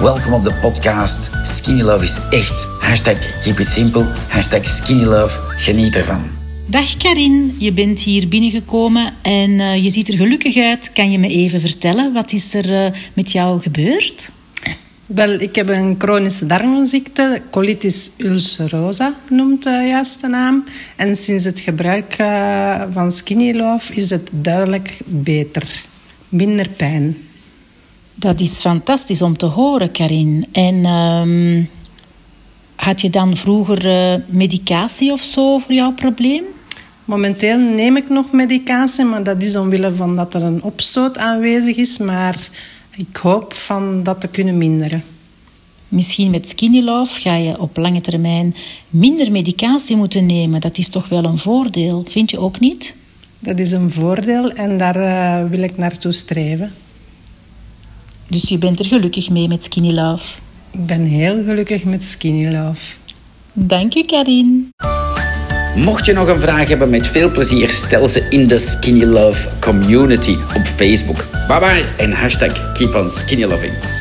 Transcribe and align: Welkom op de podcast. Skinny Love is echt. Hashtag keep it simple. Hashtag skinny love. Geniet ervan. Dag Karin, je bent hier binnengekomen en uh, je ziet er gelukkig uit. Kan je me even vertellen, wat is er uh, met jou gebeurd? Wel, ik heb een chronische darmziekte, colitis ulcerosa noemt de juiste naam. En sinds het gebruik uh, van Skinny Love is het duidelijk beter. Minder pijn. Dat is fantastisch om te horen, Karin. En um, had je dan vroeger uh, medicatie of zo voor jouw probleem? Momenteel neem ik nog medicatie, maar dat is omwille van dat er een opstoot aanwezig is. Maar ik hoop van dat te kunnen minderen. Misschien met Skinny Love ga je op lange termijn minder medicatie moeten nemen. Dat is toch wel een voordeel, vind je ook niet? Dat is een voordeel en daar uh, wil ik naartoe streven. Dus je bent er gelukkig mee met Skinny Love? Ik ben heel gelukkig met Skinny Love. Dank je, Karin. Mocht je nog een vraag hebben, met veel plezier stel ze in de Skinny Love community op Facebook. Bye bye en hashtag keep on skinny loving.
Welkom 0.00 0.32
op 0.32 0.44
de 0.44 0.54
podcast. 0.54 1.30
Skinny 1.42 1.82
Love 1.82 2.04
is 2.04 2.18
echt. 2.30 2.68
Hashtag 2.78 3.40
keep 3.40 3.58
it 3.58 3.68
simple. 3.68 4.04
Hashtag 4.28 4.68
skinny 4.68 5.04
love. 5.04 5.38
Geniet 5.56 5.96
ervan. 5.96 6.22
Dag 6.66 6.96
Karin, 6.96 7.56
je 7.58 7.72
bent 7.72 8.00
hier 8.00 8.28
binnengekomen 8.28 9.12
en 9.22 9.50
uh, 9.50 9.84
je 9.84 9.90
ziet 9.90 10.08
er 10.08 10.16
gelukkig 10.16 10.56
uit. 10.56 10.92
Kan 10.92 11.10
je 11.10 11.18
me 11.18 11.28
even 11.28 11.60
vertellen, 11.60 12.12
wat 12.12 12.32
is 12.32 12.54
er 12.54 12.70
uh, 12.70 12.90
met 13.14 13.32
jou 13.32 13.60
gebeurd? 13.60 14.30
Wel, 15.06 15.30
ik 15.30 15.54
heb 15.54 15.68
een 15.68 15.94
chronische 15.98 16.46
darmziekte, 16.46 17.42
colitis 17.50 18.10
ulcerosa 18.18 19.14
noemt 19.28 19.62
de 19.62 19.84
juiste 19.88 20.26
naam. 20.26 20.64
En 20.96 21.16
sinds 21.16 21.44
het 21.44 21.60
gebruik 21.60 22.16
uh, 22.20 22.82
van 22.92 23.12
Skinny 23.12 23.56
Love 23.56 23.94
is 23.94 24.10
het 24.10 24.30
duidelijk 24.32 24.98
beter. 25.06 25.82
Minder 26.28 26.68
pijn. 26.68 27.16
Dat 28.20 28.40
is 28.40 28.58
fantastisch 28.58 29.22
om 29.22 29.36
te 29.36 29.46
horen, 29.46 29.90
Karin. 29.90 30.46
En 30.52 30.86
um, 30.86 31.68
had 32.74 33.00
je 33.00 33.10
dan 33.10 33.36
vroeger 33.36 33.86
uh, 33.86 34.24
medicatie 34.26 35.12
of 35.12 35.20
zo 35.20 35.58
voor 35.58 35.72
jouw 35.72 35.92
probleem? 35.92 36.42
Momenteel 37.04 37.58
neem 37.58 37.96
ik 37.96 38.08
nog 38.08 38.32
medicatie, 38.32 39.04
maar 39.04 39.22
dat 39.22 39.42
is 39.42 39.56
omwille 39.56 39.94
van 39.94 40.16
dat 40.16 40.34
er 40.34 40.42
een 40.42 40.62
opstoot 40.62 41.18
aanwezig 41.18 41.76
is. 41.76 41.98
Maar 41.98 42.48
ik 42.96 43.16
hoop 43.16 43.54
van 43.54 44.02
dat 44.02 44.20
te 44.20 44.28
kunnen 44.28 44.58
minderen. 44.58 45.04
Misschien 45.88 46.30
met 46.30 46.48
Skinny 46.48 46.80
Love 46.80 47.20
ga 47.20 47.34
je 47.34 47.60
op 47.60 47.76
lange 47.76 48.00
termijn 48.00 48.54
minder 48.88 49.30
medicatie 49.30 49.96
moeten 49.96 50.26
nemen. 50.26 50.60
Dat 50.60 50.78
is 50.78 50.88
toch 50.88 51.08
wel 51.08 51.24
een 51.24 51.38
voordeel, 51.38 52.04
vind 52.08 52.30
je 52.30 52.38
ook 52.38 52.60
niet? 52.60 52.94
Dat 53.38 53.58
is 53.58 53.72
een 53.72 53.90
voordeel 53.90 54.50
en 54.50 54.78
daar 54.78 54.96
uh, 54.96 55.50
wil 55.50 55.62
ik 55.62 55.76
naartoe 55.76 56.12
streven. 56.12 56.72
Dus 58.30 58.48
je 58.48 58.58
bent 58.58 58.78
er 58.78 58.86
gelukkig 58.86 59.30
mee 59.30 59.48
met 59.48 59.64
Skinny 59.64 59.92
Love? 59.92 60.38
Ik 60.70 60.86
ben 60.86 61.04
heel 61.04 61.42
gelukkig 61.44 61.84
met 61.84 62.04
Skinny 62.04 62.52
Love. 62.52 62.80
Dank 63.52 63.92
je, 63.92 64.04
Karin. 64.04 64.70
Mocht 65.76 66.06
je 66.06 66.12
nog 66.12 66.28
een 66.28 66.40
vraag 66.40 66.68
hebben, 66.68 66.90
met 66.90 67.06
veel 67.06 67.30
plezier 67.30 67.68
stel 67.70 68.08
ze 68.08 68.26
in 68.30 68.46
de 68.46 68.58
Skinny 68.58 69.04
Love 69.04 69.48
community 69.60 70.36
op 70.56 70.66
Facebook. 70.66 71.24
Bye 71.48 71.58
bye 71.58 71.84
en 71.96 72.12
hashtag 72.12 72.72
keep 72.72 72.94
on 72.94 73.10
skinny 73.10 73.44
loving. 73.44 73.99